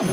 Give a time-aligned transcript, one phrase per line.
[0.00, 0.08] TBS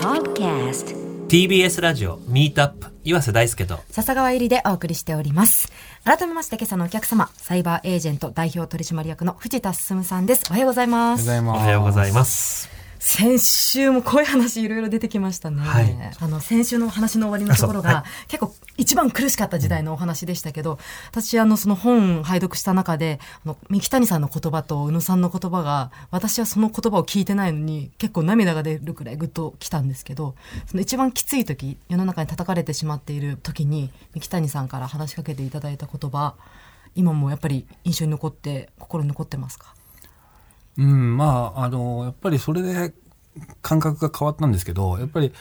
[0.00, 0.96] Podcast
[1.28, 5.70] TBS ラジオミートアップ岩瀬大輔と笹川入りでお送りしております。
[6.02, 10.44] 改めまして今朝のお客様、サイバーエージェント代表取締役の藤田進さんです。
[10.50, 11.30] おはようございます。
[11.30, 15.62] おはようございます先週もこういう話いろいろ出てきましたね。
[15.62, 15.96] はい。
[16.20, 20.78] あの、先週の話の終わりのところが、は結構一番苦しかった時代のお話でしたけど、
[21.10, 30.34] 私あの、その本拝読した中で、あの、三木谷さんの言葉と宇野さんの言葉が、私はその言葉を聞いてないのに、結構涙が出るくらいぐっときたんですけど、
[30.66, 36.34] その一番きつい時、世の中に叩かれてしまっている時に、三木谷さんから話しかけていただいた言葉、
[36.94, 39.74] 今もやっぱり印象に残って、心に残ってますか？
[40.78, 42.94] うん、まあ、あの、やっぱりそれで
[43.62, 45.32] 感覚が変わったんですけど、やっぱり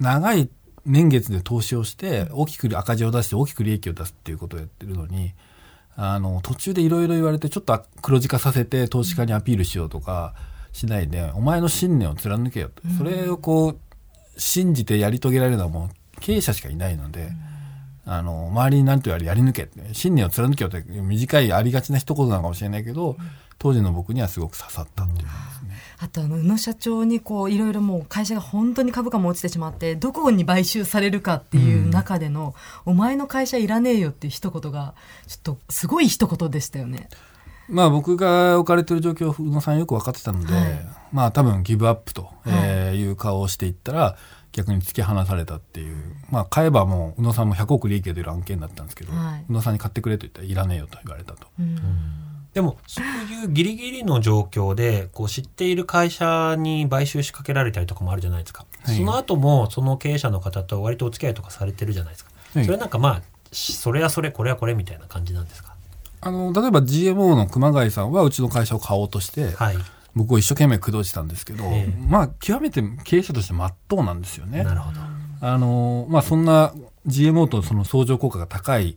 [0.00, 0.48] 長い
[0.86, 5.34] 年月で投資をして、大きく赤字を出して大きく利益を出すっていうことをやってるのに、
[5.96, 10.34] あの、途中でいろいろ言われて、ちょっと黒字化させて投資家にアピールしようとか
[10.72, 12.82] しないで、お前の信念を貫けよと。
[12.96, 17.30] それをこう、信じてやり遂げられるのはもう経営者しかいないので、
[18.10, 23.16] あの、周りに何と言われやり抜け信念を貫けよって短いありがちな一言なのかもしれないけど、
[23.58, 25.28] 当時の僕にはすごく刺さったっていう。
[26.00, 32.54] あとあの宇野社長にこういろいろもう会社が本当に株価も落ちてしまってどこに買収されるかっていう中での、
[32.86, 34.94] お前の会社いらねえよっていう一言が
[35.26, 37.08] ちょっとすごい一言でしたよね。
[37.68, 40.64] まあ僕が置かれてる状況を宇野さんよく分かってたので、はい
[41.12, 44.16] まあ多分ギブアップと、えーいう顔をしていったら
[44.52, 45.96] 逆に突き放されたっていう。
[46.30, 49.44] まあ買えばもう宇野さんも100億利益が出る案件だったんですけど、はい。
[49.48, 51.46] 宇野さんに買ってくれと言ったらいらねえよと言われたと。
[52.54, 58.96] でもそういうギリギリの状況でこう知っている会社に買収しかけられたりとかもあるじゃないですか、はい。
[58.96, 62.64] その後もその経営者の方と割とお付き合いとかされてるじゃないですか、はい。
[62.64, 65.74] それなんかまあしそれはそれこれはこれみたいな感じなんですか？
[66.20, 69.76] あの例えば GMO の熊谷さんはうちの会社を買おうとして、はい
[70.14, 74.64] 僕を一生懸命駆動したんですけど、ええまあ極めて経営者として真っ当なんですよね。
[74.64, 75.00] なるほど
[75.40, 76.74] あのまあそんな
[77.06, 78.96] GMO とその相乗効果が高い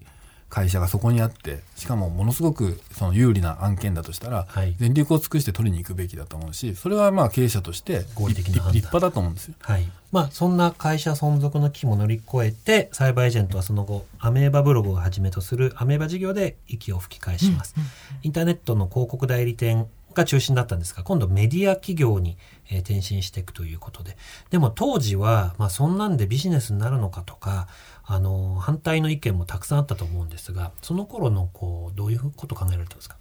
[0.52, 9.56] 会社がそこにあってしかもものすごくその有利な案件だとしたら、はい全力を尽くして取りに行くべきだと思うしそれはまあ経営者として合理的な判断立派だと思うんですよ。
[9.62, 9.90] はい。
[10.12, 17.76] まあ、そんな会社存続の危機も乗り越えて、サイバーエージェントはその後、アメーバブログをはじめとするアメーバ事業で息を吹き返します。
[18.22, 22.38] インターネットの広告代理店が中心だったんですが、今度メディア企業に、
[22.70, 24.18] えー転身していくということで。
[24.50, 27.68] でも当時は、まあ、そんなんでビジネスになるのかとか、
[28.04, 33.18] あの、反対の意見もたくさんあったと思うんですが、その頃の、こう、どういうことを考えられたんですか？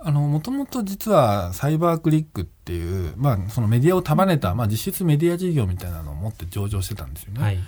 [0.00, 7.42] あのもともと実はサイバークリックっていう、まあ、そのメディアを束ねた、まあ、実質メディア事業みたいなのを持って上場してたんですよね。
[7.42, 7.58] はい。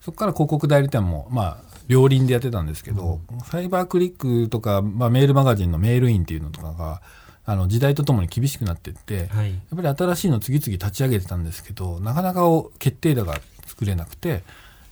[0.00, 7.02] そこから広告代理店も、まあ、両輪でやってたんですけど、サイバークリックとか、まあ、メールマガジンのメールインっていうのとかが、
[7.46, 9.50] あの時代とともに厳しくなっていって、はい。
[9.50, 14.42] やっぱり新しいのを次々立ち上げてたんですけど、なかなかを決定打が作れなくて、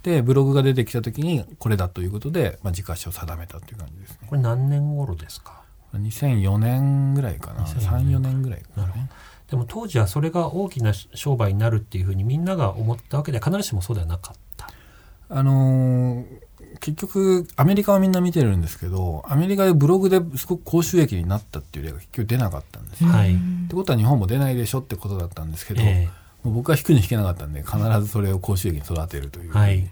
[0.03, 4.19] で、ブログが出てきた時にこれだということで、まあ、軸足を定めたという感じですね。
[4.27, 5.63] これ何年頃ですか
[5.95, 7.65] ？2004年ぐらいかな。
[7.65, 9.11] 2004 3、4年ぐらいかな、ね。
[9.49, 14.69] でも当時はそれが大きな商売になるっていうふうにみんなが思ったわけで必ずしもそうではなかった。
[15.29, 23.11] あのー結局、アメリカはみんな見てるんですけど、アメリカでブログですごく高収益になったっていう例が結局出なかったんですよ。
[23.11, 23.35] はい。
[23.35, 23.37] っ
[23.69, 26.09] てことは日本も出ないでしょってことだったんですけど、え
[26.43, 29.79] もう僕は引くに引けなかったんで必ずそれを高収益に育てるというふうはい。
[29.79, 29.89] に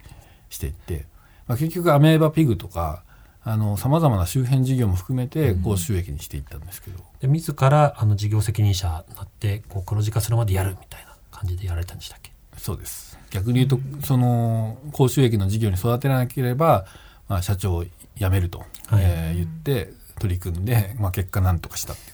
[0.48, 1.06] していって、
[1.46, 3.04] まあ、結局アメーバピグとか
[3.44, 12.32] さまざまな周辺事業も含めて高収益にしていったんですけど、で自らあの事業責任者になってこう黒字化するまでやるみたいな感じでやられたんでしたっけ？
[12.58, 16.86] そうです逆に言うとその高収益の事業に育てなければ、
[17.28, 18.68] まあ、社長を辞めると、はい。
[19.02, 22.12] えー言って取り組んで、まあ、結果なんとかしたってい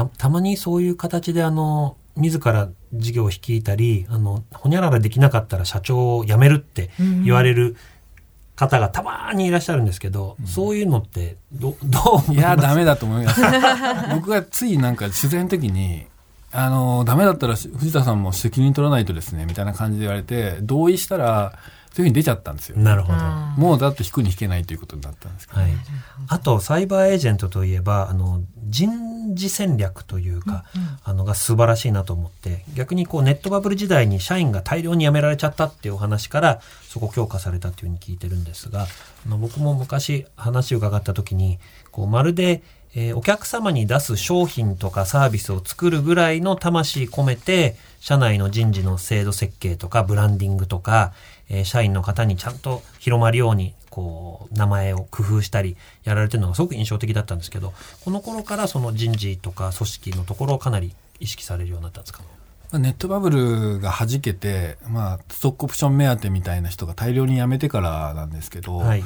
[0.00, 0.10] う。
[0.16, 6.90] たまにそういう形であの自ら事業を率いたりあのほにゃららできなかったら社長を辞めるって
[7.24, 7.76] 言われる
[8.54, 13.42] 方がたまにいらっしゃるんですけど、そういうのってどどう思いや、いますダメだと思います。
[14.14, 16.06] 僕がついなんか取材の時に、
[16.56, 21.58] あの、ダメだったら藤田さんも責任取らないとですね、みたいな感じで言われて、同意したら、
[21.96, 22.76] そういうふうに出ちゃったんですよ。
[22.78, 23.18] なるほど。
[23.18, 25.70] あもうだって引くに引けないということになったんですけど、はい、
[26.28, 28.90] あとサイバーエージェントといえばあの人
[29.34, 30.64] 事戦略というか、
[31.04, 41.58] あのが素晴らしいなと思って逆にこうネットバブル時代に社員が大量に辞められちゃったっていうお話からそこ強化されたっていうふうに聞いてるんですがあの僕も昔話を伺った時に
[41.90, 42.62] こうまるで
[42.98, 51.12] えーお客様に出す商品とかサービスを作るぐらいの魂込めて社内の人事の制度設計とかブランディングとか、
[51.50, 57.72] えー社員の方にちゃんと広まるようにこう名前を工夫したりやられてるのがすごく印象的だったんですけど
[58.04, 62.22] この頃からその人事とか組織のところをかなり意識されるようになったんですか？
[62.72, 69.04] ネットバブルが弾けて、まあ、ストックオプション目当てみたいな人が大量に辞めてからなんですけど、はい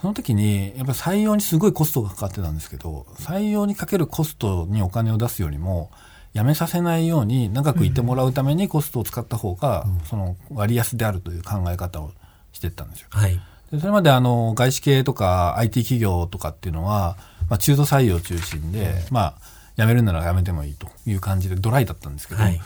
[0.00, 5.90] その時にやっぱり採用にすごいコストがかかってたんですけど採用にかけるコストにお金を出すよりも
[6.34, 12.10] 辞めさせないように長くいてもらうためにコストを使った方が、その割安であるという考え方を
[12.52, 13.08] してったんですよ。
[13.10, 13.40] はい。
[13.70, 17.16] でそれまであの外資系とか IT 企業とかっていうのは、
[17.48, 19.34] まあ、中途採用中心で、まあ、
[19.76, 22.60] 辞めるなら辞めてもいいという感じでドライだったんですけど、はい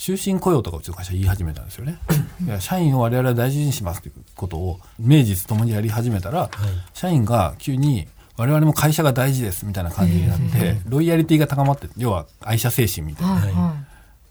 [0.00, 1.98] 終身雇用とかうちの会社言い始めたんですよね。
[2.42, 6.50] いや社員を我々は大事にしますということを名実ともにやり始めたら、
[6.94, 8.08] 社員が急に
[8.38, 13.32] 我々も会社が大事ですみたいな感じになって、ロイヤリティが高まって要は愛社精神みたいな。
[13.34, 13.74] はいは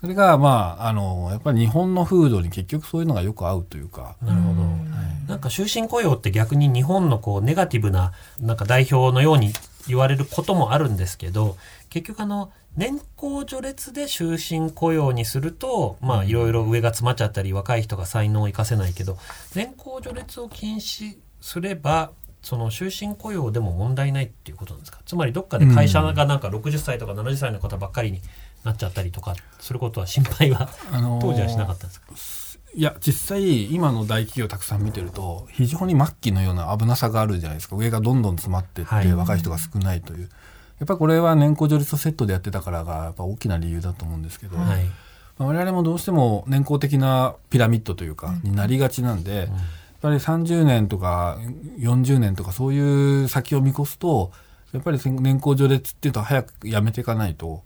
[0.02, 4.16] それがまああのやっぱり日本の風土に結局そういうのがよく合うというか。
[4.22, 4.62] なるほど。
[5.28, 9.52] なんか終身雇用って逆に日本のこうネガティブななんか代表のように
[9.88, 11.58] 言われることもあるんですけど、
[11.90, 19.18] 結局あの年功序列で終身雇用にすると、まあいろいろ上が詰まっちゃったり若い人が才能を生かせないけど、
[19.54, 22.12] 年功序列を禁止すれば、
[22.42, 25.00] その終身雇用でも問題ないっていうことなんですか？
[25.06, 28.22] つまりどっかで会社がなんか60歳とか70歳の方ばっかりに
[28.64, 32.06] なっちゃったりとかすることは心配はあのー当時はしなかったんですか、
[32.76, 37.76] いや実際今の大企業たくさん見てると非常に末期のような危なさがあるじゃないですか。
[37.76, 39.14] 上がどんどん詰まってって、はい。
[39.14, 40.30] 若い人が少ないという
[40.80, 44.86] やっぱりこれは年功序列とセットでやってたからがやっぱ大きな理由だと思うんですけど、はい。
[45.38, 49.48] まあ我々もどうしても年功的なピラミッドというかになりがちなんで、やっ
[50.02, 51.38] ぱり30年とか
[51.80, 54.32] 40年とかそういう先を見越すと
[54.72, 57.64] やっぱり年功序列っていうと早くやめていかないと、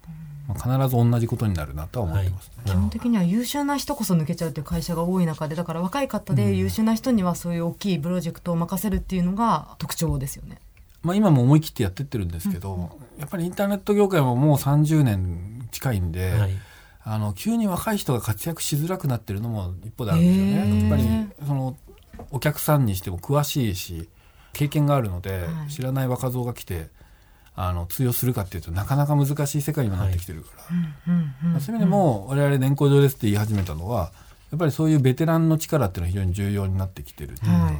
[0.48, 2.54] まあ必ず同じことになるなとは思ってますね。
[2.65, 10.57] 基本的には優秀な人こそ抜けちゃうという会社が多い中でだから若い方で優秀な人にはそういう大きいプロジェクトを任せるっていうのが特徴ですよね。
[11.04, 16.52] まあ、今も思い切ってやってってるんですけど、やっぱりインターネット業界ももう30年近いんで、はい。
[17.06, 20.24] あの急に若い人が活躍しづらくなってるのも一方であるん。
[20.24, 20.80] ですよね。
[20.82, 21.78] やっぱりその
[22.32, 24.08] お客さんにしても詳しいし
[24.54, 25.70] 経験があるので、はい。
[25.70, 26.88] 知らない若造が来て
[27.56, 30.64] あの通用するかっていうとなかなか難しい世界にもなってきてるから、
[31.08, 34.12] うんうんまあそういう意味でも我々年功序列って言い始めたのは
[34.52, 37.76] やっぱりそういうベテランの力っていうのは非常に重要になってきてるっていうか、はい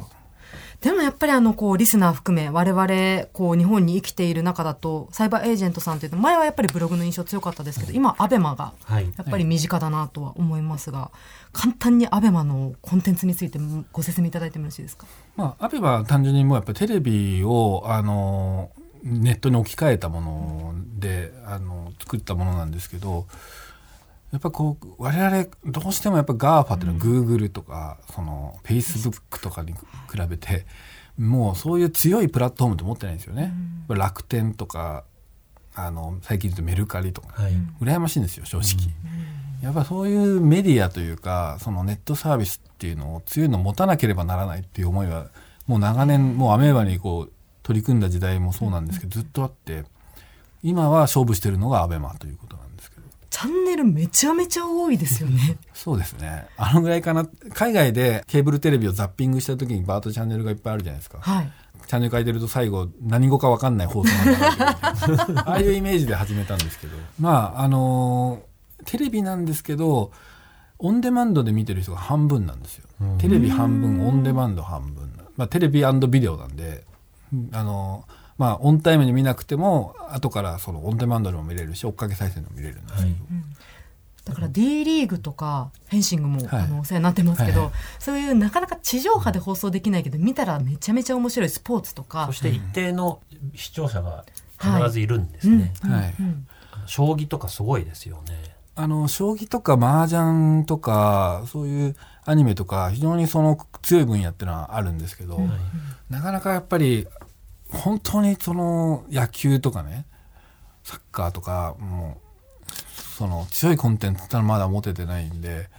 [0.82, 9.06] でもやっぱりあのこうリスナー含め我々こう日本に生きている中だとサイバーエージェントさんというと前はやっぱりブログの印象強かったですけど今アベマがはい。
[9.18, 11.12] やっぱり身近だなとは思いますが
[11.52, 13.60] 簡単にアベマのコンテンツについて
[13.92, 15.06] ご説明いただいてもよろしいですか？
[15.36, 18.72] まあ、アベマは単純にもうやっぱりテレビをあの
[19.04, 23.28] ネットに置き換えたものであの作ったものなんですけど
[24.34, 29.80] やっぱこう我々どうしてもやっぱ GAFA っていうのは Google とか、その Facebook とかに比
[30.28, 30.66] べて
[31.20, 33.54] もうそういう強いプラットフォームと思ってないんですよね。
[33.88, 35.04] 楽天とか
[35.76, 37.54] あの最近言うとメルカリとか、はい。
[37.80, 38.92] 羨ましいんですよ正直、
[39.62, 45.28] やっぱそういうメディアというかそのネットサービスっていうのを強いのを持たなければならないっていう思いは
[45.68, 49.84] もう長年もうアメーバにこう取り組んだ時代もそうなんですけどずっとあって
[50.64, 52.63] 今は勝負してるのがアベマということなんですけど
[53.34, 55.58] チャンネルめちゃめちゃ多いですよね。
[55.74, 56.46] そうですね。
[56.56, 57.26] あのぐらいかな。
[57.52, 61.18] 海外でケーブルテレビをザッピングした時にバーッとチャンネルがいっぱいあるじゃないですか。
[61.20, 61.52] はい。
[61.88, 66.96] チャンネル変えてると最後何語か分かんない放送なんだああいうイメージで始めたんですけど。
[67.20, 68.54] まああのー
[68.86, 70.12] テレビなんですけど
[70.78, 72.86] オンデマンドで見てる人が半分なんですよ、
[73.18, 75.10] テレビ半分オンデマンド半分。
[75.38, 76.84] まあ、テレビビデオなんで
[77.34, 83.16] うんあのーまあオンタイムに見なくても後からそのオンデマンドでも見れるし追っかけ再生でも見れるんですけど、はい。
[84.26, 86.64] だから D リーグとかフェンシングも、はい。
[86.64, 87.70] あのお世話になってますけど、はい。
[87.70, 92.26] はそういうなかなか地上波で放送できないけど見たらめちゃめちゃ面白いスポーツとか。
[92.28, 93.22] そして一定の
[93.56, 94.26] 視聴者が
[94.60, 95.74] 必ずいるんですね。
[95.82, 96.48] はいうん
[96.86, 98.56] 将棋とかすごいですよね。
[98.76, 105.48] あの将棋とか麻雀とかそういうアニメとか非常にその強い分野っていうのはあるんですけど、はい
[106.10, 107.08] なかなかやっぱり
[107.74, 110.06] 本当にその野球とかね
[110.84, 112.18] サッカーとかも
[112.68, 112.74] う
[113.18, 115.70] その強いコンテンツってのはまだ持ててないんで、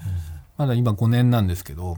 [0.57, 1.97] まだ今5年なんですけどやっ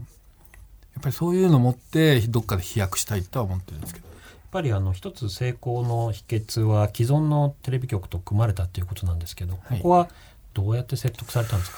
[1.03, 4.07] ぱりそういうの持ってどっかで飛躍したいとは思ってるんですけど。
[4.07, 4.13] や
[4.59, 9.79] っぱりあの一つ成功の秘訣は既存のテレビ局と組まれたっていうことなんですけど、はい。
[9.79, 10.09] ここは
[10.55, 11.77] どうやって説得されたんですか？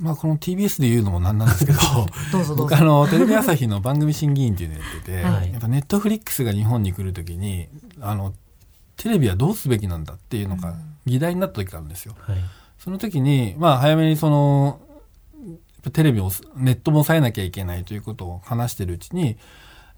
[0.00, 1.78] まあこの TBS で言うのもなんなんですけど
[2.56, 7.68] 僕あのテレビ朝日の番組審議員っていうのやってて、はいやっぱネットフリックスが日本に来る時に
[8.00, 8.34] あの
[8.96, 12.14] テレビはどうすべきなんだっていうのが議題になった時があるんですよ。
[12.20, 12.36] はい。
[12.78, 14.80] その時に、まあ、早めにその、
[15.92, 19.36] テレビを、ネットも抑えなきゃいけないということを話してるうちに、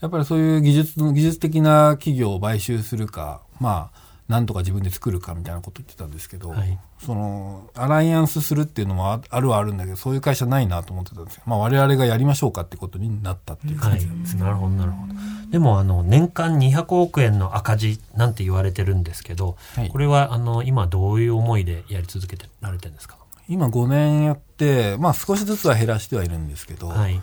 [0.00, 6.78] やっぱりそういう技術の、技術的な企業を買収するか、まあ、なんとか自分で作るかみたいなこと言ってたんですけど、はい。
[7.04, 15.14] そのアライアンスするっていうのもああるはあるんだけどそういう会社ないなと思ってたんですよ、まあ、我々がやりましょうかってことになったっていうはい感じなんです、、なるほどなるほど。
[15.50, 19.88] でもあの年間200億円の赤字なんて言われてるんですけど、はい。
[19.90, 23.18] これはあの今どういう思いでやり続けてられてるんですか？
[23.46, 27.20] 今5年やって、まあ、少しずつは減らしてはいるんですけど、はい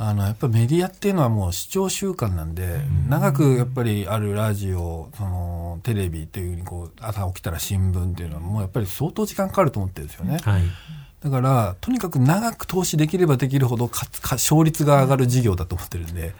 [0.00, 10.38] あのやっぱりメディアっていうのはもう視聴習慣なんで、長くやっぱりあるラジオそのテレビっていうふうにこう朝起きたら新聞っていうのはもうやっぱり相当時間かかると思ってるんですよね。
[10.38, 10.62] はい
[11.20, 13.90] だからとにかく長く投資できればできるほど
[14.30, 16.32] 勝率が上がる事業だと思ってるんで、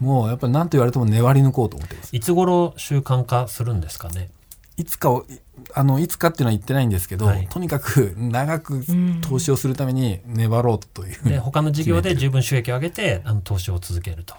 [0.00, 2.16] もうやっぱり何と言われても粘り抜こうと思ってるんです。
[2.16, 4.30] いつ頃習慣化するんですかね？
[4.78, 5.38] いつかをい
[5.74, 8.82] あのいつかっていうのは言ってないんですけど、はいとにかく長く
[9.20, 14.34] 投資をするために粘ろうというで他の事業で十分収益を上げてあの投資を続けると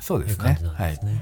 [0.00, 1.20] そうですねいう感じなんはいですね。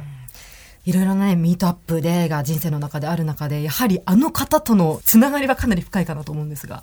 [0.84, 6.82] いろいろなね、ミートアップデーが人生の中である中で、やはりあの方とのつながりはかなり深いかなと思うんですが。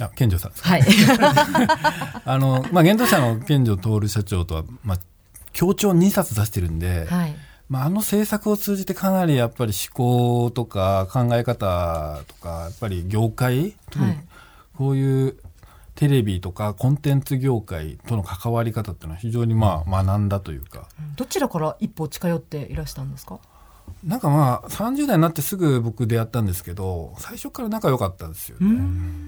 [0.00, 0.68] あ健丈さんですか？
[0.68, 0.82] はい。
[2.26, 4.98] あの、まあ、現当社の健丈徹社長とは、まあ、
[5.52, 7.36] 協調2冊出してるんで、はい。
[7.68, 14.18] まあ、あの政策を通じてかなりやっぱり思考とか考え方とか、やっぱり業界、はい
[14.76, 15.36] こういう
[15.96, 23.40] テレビとかコンテンツ業界との関わり方っていうのは非常にまあ学んだというか、どちらから一歩近寄っていらしたんですか？
[24.04, 28.80] なんかまあ30代になってすぐ僕出会ったんですけど、最初から仲良かったんですよね。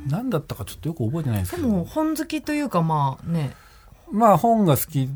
[0.08, 1.66] 何だったかちょっとよく覚えてないんですけど。
[1.66, 3.52] でも、本好きというか、まあね。
[4.12, 5.08] まあ本が好き、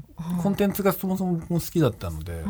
[0.42, 2.44] コンテンツがそもそも好きだったので、はい。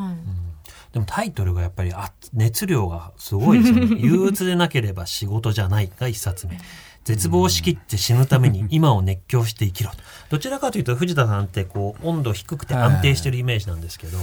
[0.95, 3.97] でもタイトルがやっぱりあ熱量がすごいですよね。
[4.01, 6.59] 憂鬱でなければ仕事じゃないが一冊目。
[7.05, 9.91] 絶望しきって死ぬために今を熱狂して生きろ。
[10.31, 14.17] どちらかというと藤田さんってこう温度低くて安定してるイメージなんですけど、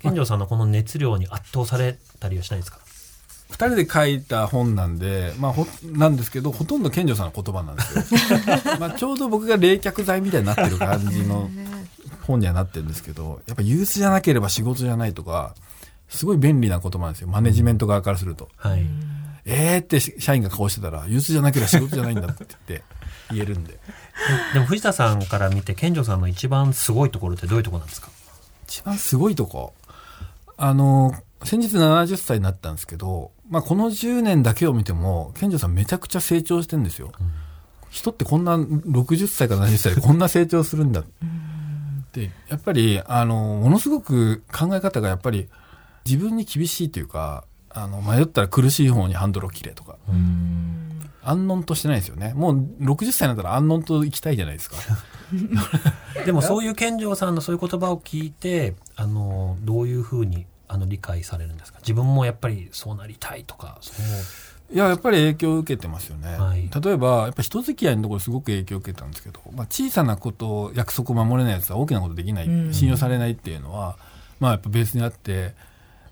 [0.00, 2.78] 健丈さんのこの熱量に圧倒されたりはしないですか？
[3.50, 8.28] 二人で書いた本なんで、まあ、ほなんですけどほとんど健丈さんの言葉なんですよ
[8.78, 11.50] まあちょうど僕が冷却剤みたいになってる感じの
[12.26, 15.54] 本にはなってるんですけどやっぱ憂鬱じゃなければ仕事じゃないとか
[16.08, 17.28] すごい便利な言葉なんですよ。
[17.28, 18.48] マネジメント側からすると。
[18.56, 18.86] はい。
[19.44, 22.84] えーって社員が顔してたら憂鬱じゃなければ仕事じゃないんだって言って
[23.30, 23.78] 言えるんで。
[24.52, 28.08] でも藤田さんから見て健丈さんの一番すごいところってどういうところなんですか？
[28.66, 29.72] 一番すごいとこ。
[30.56, 37.12] あの先日70歳になったんですけど、まあ、この10年だけを見ても健丈さんめちゃくちゃ成長してるんですよ、
[37.90, 41.04] 人ってこんな60歳から70歳でこんな成長するんだ
[42.12, 45.48] でやっぱりあのものすごく考え方がやっぱり
[46.08, 49.96] 自分に厳しいというかあの迷ったら苦しい方にハンドルを切れとか。
[51.22, 52.32] 安穏としてないですよね。
[52.34, 54.76] もう60歳になったら安穏と生きたいじゃないですか。
[56.24, 61.80] でもそういう健丈さんのそういう言葉を聞いてあのどういうふうにあの理解されるんですか？
[61.80, 64.74] 自分もやっぱりそうなりたいとかそう。
[64.74, 66.70] いややっぱり影響を受けてますよね、はい。
[66.82, 72.74] 例えばやっぱ人付き合いのところすごく影響を受けたんですけど、まあ、小さなこと約束を守れないやつは大きなことできない、うん。
[72.74, 73.96] 信用されないっていうのは、
[74.40, 75.54] まあ、やっぱベースにあって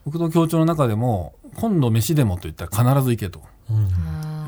[0.07, 3.77] 僕の協調の中でも今度飯でもと言ったら必ず行けとうん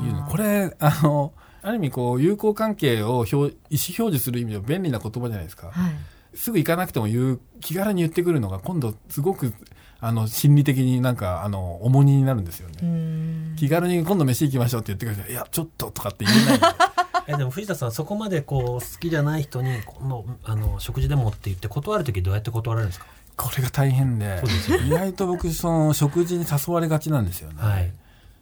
[0.07, 5.93] いうのこれあのある意味こう友好関係を表意思表示する意味では便利な言葉じゃないですか、はい。
[6.33, 9.53] すぐ行かなくても言う気軽に言ってくるのが今度すごく
[9.99, 12.75] あの心理的になんかあの重荷になるんですよね。
[12.81, 13.55] うん。
[13.57, 16.67] 気軽に今度飯行きましょうって言ってくれて、いや、ちょっととかって言えないんで。
[17.27, 23.05] えでも藤田さんそこまでこう好きじゃない人にこのあの食事でもって言って断る時どうやって断られるんですか？
[23.39, 24.41] これが大変で
[24.85, 27.55] 意外と僕、その食事に誘われがちなんですよね。
[27.61, 27.91] はい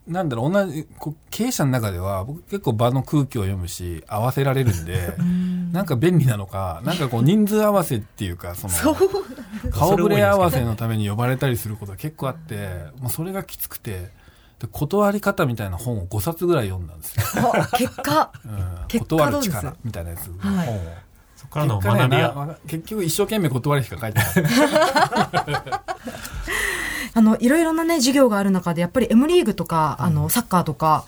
[0.08, 5.14] なんだろう、同じ、こう経営者の中では、僕結構場の空気を読むし、合わせられるんで、
[5.74, 8.96] なんか便利なのか、なんかこう人数合わせっていうか、その、
[9.72, 14.12] 顔ぶれ合わせのために呼ばれたりすることが結構あって、もうそれがきつくて、
[14.60, 17.24] で断り方みたいな本を5冊ぐらい読んだんですよ。
[17.54, 18.32] あ結果。
[18.46, 20.80] うん結果断る力みたいなやつ、はい本を。
[21.38, 22.12] そこからの学
[22.66, 24.28] び結局一生懸命断りしか書いてない。
[27.14, 31.06] あの、いろいろなね、授業がある中で、やっぱり M リーグとか、あの、サッカーとか、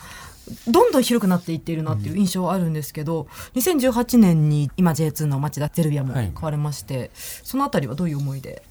[0.68, 6.32] どんどん広くなっていっているなっていう印象はあるんですけど、2018年に今 J2 の町田ゼルビアもはい。
[6.34, 7.12] 買われまして、
[7.44, 8.64] そのあたりはどういう思いで？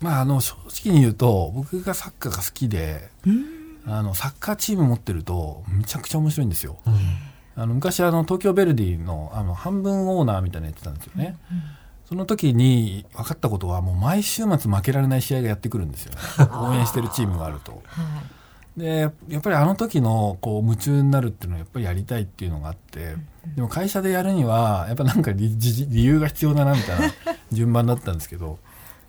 [0.00, 0.54] まああの正
[0.84, 3.10] 直に言うと僕がサッカーが好きで、
[3.86, 6.78] あのサッカーチーム持ってるとめちゃくちゃ面白いんですよ。
[7.60, 11.36] あの昔あの東京ヴェルディのあの半分オーナーみたいなのやってたんですよね。
[12.08, 16.18] その時に分かったことはもう毎週末負けられない試合がやってくるんですよね。
[16.60, 17.72] 応援してるチームがあると。
[17.72, 17.80] はい。
[18.76, 23.16] でやっぱりあの時のこう夢中になるっていうのはやっぱりやりたいっていうのがあって
[23.54, 25.50] でも会社でやるにはやっぱなんか理
[25.92, 27.12] 由が必要だなみたいな
[27.52, 28.56] 順番だったんですけどやっ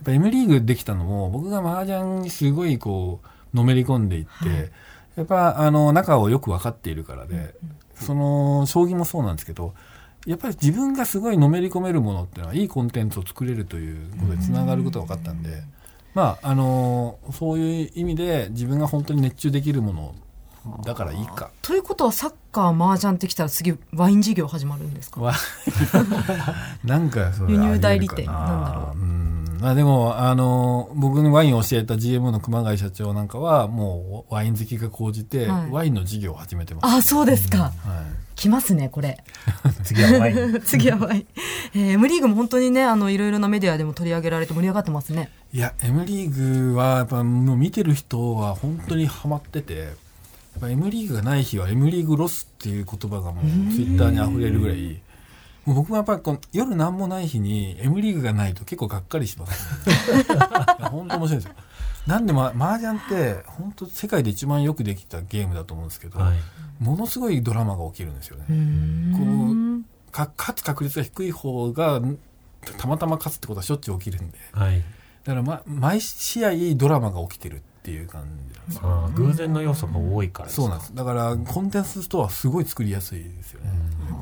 [0.06, 3.22] ぱ M リーグできたのも僕が麻雀にすごいこ
[3.54, 4.72] うのめり込んでいって、
[5.16, 7.54] やっぱあの中をよく分かっているからで、
[8.02, 9.74] その将棋もそうなんですけど
[10.26, 15.64] やっぱり自分がすごいのめり込めるものっていうのはいいコンテンツを作れるということでつながることが分かったんで、
[16.14, 20.16] まああのそういう意味で自分が本当に熱中できるもの
[20.86, 21.50] だからいいか。
[21.64, 25.20] ということはサッカー麻雀ってきたら次ワイン事業始まるんですか？
[25.22, 25.34] わ
[26.86, 28.98] なんか輸入代理店なんだろう。
[29.00, 29.04] う
[29.62, 35.72] あでもあの僕にワインを教えた GM の熊谷社長なんかはもうワイン好きが高じて、はい。
[35.72, 37.72] ワインの事業を始めてます、あそうですか、はい。
[38.36, 39.24] 来ますねこれ。
[39.84, 40.62] 次はワイン。
[40.66, 41.26] 次はワイン、
[41.76, 45.30] えー M リーグも本当にねあのいろいろなメディアでも取り上げられて盛り上がってますね。
[45.54, 49.90] いや M リーグはやっぱもう見てる人は本当にハマっててやっ
[50.60, 55.00] ぱ M リーグがない日は M リーグロスっていう言葉がもうツイッターに溢れるぐらい
[55.66, 59.88] 僕もやっぱりこの夜何もない日に M リーグがないと結構がっかりします、
[60.18, 60.24] ね、
[60.90, 61.56] 本当面白いですよ。
[62.08, 66.38] なんでま麻雀って本当世界で一番よくできたゲームだと思うんですけど、はい。
[66.80, 69.86] ものすごいドラマが起きるんですよね、うん。
[70.12, 72.02] か勝つ確率が低い方が
[72.80, 74.38] たまたま勝つってことはしょっちゅう起きるんで。
[74.52, 74.84] はい。
[75.24, 78.82] だから、ま、毎試合ドラマが起きてるっていう感じなんですよ。
[78.84, 80.62] あー偶然の要素が多いからですか。
[80.62, 80.96] そうなんです。
[80.96, 83.72] だからコンテンツとはすごい作りやすいですよね、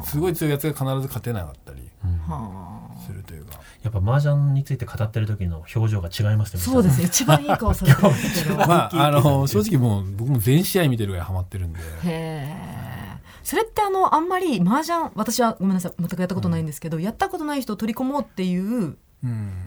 [0.06, 1.82] すごい強いやつが必ず勝てなかったり
[2.26, 3.60] はあするというか。
[3.84, 6.62] やっぱ麻雀について語ってる時の表情が違いますね。
[6.62, 7.08] そうですね。
[7.08, 8.56] 一番いい顔されてますけど。
[8.66, 11.80] まああの正直もう僕も全試合見てるぐらいハマってるんで。
[11.80, 15.94] へえそれってあのあんまり麻雀私はごめんなさい。
[16.00, 18.98] 全くやったことないんですけど、やったことない人を取り込もうっていううん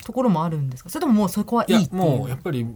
[0.05, 0.91] ところもあるんですか？
[0.91, 2.01] それとももうそこはいいっていう？
[2.01, 2.67] もうやっぱり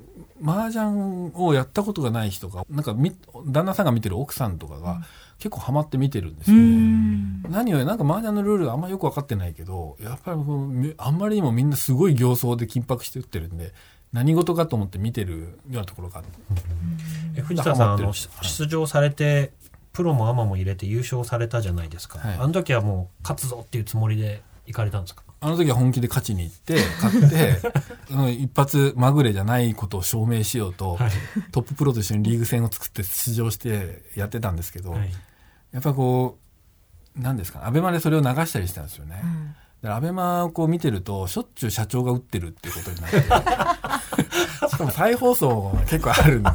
[0.45, 3.17] 麻雀をやったことがない人がなんかみ
[3.47, 5.01] 旦那さんが見てる奥さんとかが
[5.39, 7.43] 結構ハマって見てるんですうよね、ん。
[7.49, 13.73] 何よりなんか麻雀のルールがあんまよく分かってないけどやっぱりあんまりにもみんなすごい形相で緊迫して打ってるんで
[14.13, 16.31] 何事かと思って見てるようなところがあって
[17.37, 19.53] え藤田さんあの出場されて
[19.93, 22.35] プロもアマも入れて優勝されたじゃないですか、はい。
[22.35, 25.23] あの時はもう勝つぞっていうつもりで行かれたんですか？
[25.41, 27.61] あの時は本気で勝ちに行って勝って
[28.11, 31.11] うん一発まぐれじゃないことを証明しようと、はい。
[31.53, 35.13] トッププロと一緒にリーグ戦を作って出場してやってたんですけど、はい。
[35.73, 36.39] やっぱこ
[37.17, 39.21] う何ですかアベマでそれを流したりしたんですよね。
[39.23, 39.55] うん。
[39.83, 46.51] だからアベマをこう見てるとしょっちゅう社長が打ってるっていうことになって しかも再放送が結構あるんで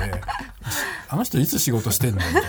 [1.08, 2.41] あの人いつ仕事してんのみたいな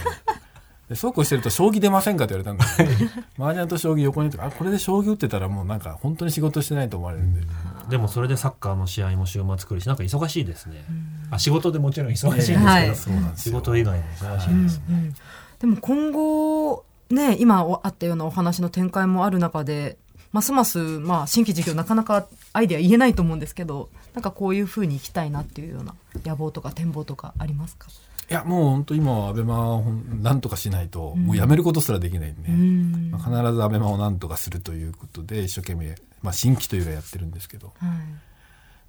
[0.93, 7.41] でそうこうしてると将棋出ませんかって言われたんですよ 麻雀と将棋横にいてあこれで将棋打ってたらもうなんか本当に仕事してないと思われるんで、
[7.89, 10.85] でもそれでサッカーの試合も週末来るしなんか忙しいですね、
[11.31, 12.95] あ仕事でもちろん忙しいんですけど、はい。
[12.95, 13.53] そうなんですよ。
[13.53, 15.15] 仕事以外も忙しいうんです、うん
[15.63, 19.97] でも今後ね今おあったようなお話の展開もある中で
[20.33, 27.89] ますます、まあ、新規事業なかなかアイデア言えないと思うんですけどなんかこういうふうにいきたいなっていうような野望とか展望とかありますか、
[28.33, 33.11] いやもう本当今はアベマをなんとかしないと、もうやめることすらできないんで、うん。
[33.11, 37.89] まあ、必ずアベマをなんとかするということで一生懸命、まあ、新規というかやってるんですけど、はい。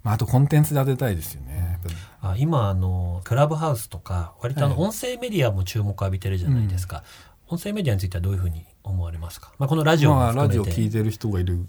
[0.02, 1.78] まあ、あとコンテンツで当てたいですよね。
[2.22, 4.84] あ今あのクラブハウスとか割とあのはい。
[4.88, 7.04] 音声メディアも注目を浴びてるじゃないですか、
[7.48, 11.62] 音声メディアについてはどういうふうに思われますか、まあ、このラジオもまあ、ラ含めて、ジオ聞いてる人がいるっ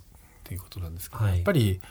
[0.43, 1.35] ていうことなんですけど、はい。
[1.35, 1.81] やっぱり、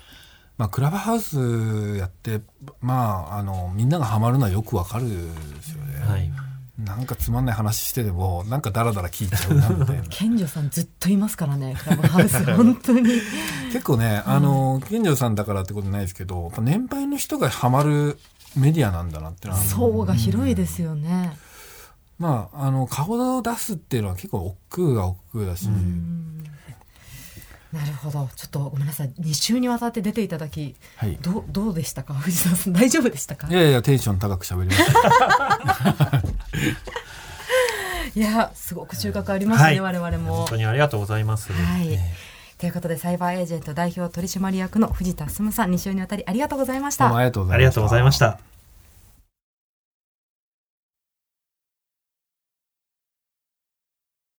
[0.56, 2.40] まあ、クラブハウスやって、
[2.80, 6.00] まあ、あのみんながハマるのはよくわかるですよね。
[6.06, 6.30] はい、
[6.78, 10.02] なんかつまんない話してでもなんかダラダラ聞いちゃうなみたいな。
[10.10, 12.44] 健女さんずっといますからねクラブハウス。
[12.54, 13.02] 本当に。
[13.72, 18.18] 結構ねあの健丈さんだからってことないですけど年配の人がハマる
[18.56, 19.60] メディアなんだなってのは。
[19.60, 21.36] 層が広いですよね、
[22.18, 25.68] まああの顔を出すっていうのは結構億劫が億劫だし、
[27.74, 28.28] なるほど。
[28.36, 29.10] ちょっとごめんなさい。
[29.20, 31.18] 2週にわたって出ていただきはい。
[31.20, 32.14] どうどうでしたか？
[32.22, 33.48] 藤田さん大丈夫でしたか？
[33.48, 36.22] いやいやテンション高く喋りました。
[38.14, 40.00] いやすごく収穫ありましたね、はい。
[40.00, 40.36] 我々も。
[40.36, 41.92] 本当にありがとうございます、はい。
[41.92, 41.98] え
[42.58, 47.04] ということでサイバーエージェント代表取締役の藤田進さん2週にわたりありがとうございました。
[47.06, 47.58] どうもありがとうございました。
[47.58, 48.53] ーありがとうございました